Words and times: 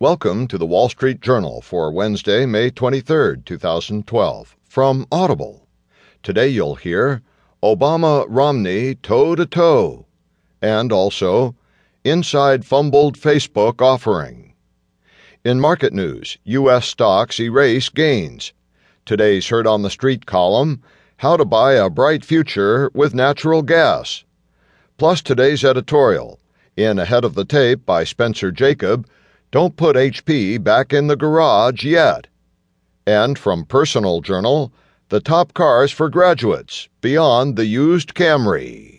Welcome 0.00 0.46
to 0.46 0.58
the 0.58 0.64
Wall 0.64 0.88
Street 0.88 1.20
Journal 1.20 1.60
for 1.60 1.90
Wednesday, 1.90 2.46
May 2.46 2.70
23, 2.70 3.38
2012, 3.44 4.56
from 4.68 5.04
Audible. 5.10 5.66
Today 6.22 6.46
you'll 6.46 6.76
hear 6.76 7.20
Obama 7.64 8.24
Romney 8.28 8.94
toe 8.94 9.34
to 9.34 9.44
toe, 9.44 10.06
and 10.62 10.92
also 10.92 11.56
Inside 12.04 12.64
Fumbled 12.64 13.18
Facebook 13.18 13.82
Offering. 13.82 14.54
In 15.44 15.58
market 15.58 15.92
news, 15.92 16.38
U.S. 16.44 16.86
stocks 16.86 17.40
erase 17.40 17.88
gains. 17.88 18.52
Today's 19.04 19.48
Heard 19.48 19.66
on 19.66 19.82
the 19.82 19.90
Street 19.90 20.26
column 20.26 20.80
How 21.16 21.36
to 21.36 21.44
Buy 21.44 21.72
a 21.72 21.90
Bright 21.90 22.24
Future 22.24 22.88
with 22.94 23.16
Natural 23.16 23.62
Gas. 23.62 24.22
Plus 24.96 25.20
today's 25.20 25.64
editorial 25.64 26.38
in 26.76 27.00
Ahead 27.00 27.24
of 27.24 27.34
the 27.34 27.44
Tape 27.44 27.84
by 27.84 28.04
Spencer 28.04 28.52
Jakab 28.52 29.04
don't 29.50 29.76
put 29.76 29.96
HP 29.96 30.62
back 30.62 30.92
in 30.92 31.06
the 31.06 31.16
garage 31.16 31.84
yet. 31.84 32.26
And 33.06 33.38
from 33.38 33.64
Personal 33.64 34.20
Journal, 34.20 34.72
the 35.08 35.20
top 35.20 35.54
cars 35.54 35.90
for 35.90 36.10
graduates 36.10 36.88
beyond 37.00 37.56
the 37.56 37.64
used 37.64 38.14
Camry. 38.14 38.97